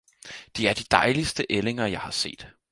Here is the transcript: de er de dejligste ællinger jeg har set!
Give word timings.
de 0.57 0.67
er 0.67 0.73
de 0.73 0.83
dejligste 0.83 1.45
ællinger 1.49 1.85
jeg 1.85 1.99
har 2.01 2.11
set! 2.11 2.47